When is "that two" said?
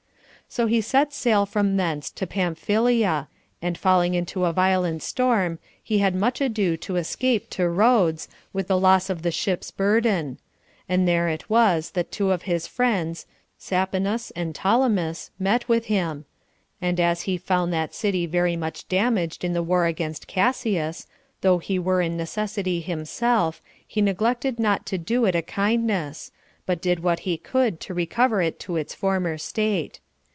11.91-12.31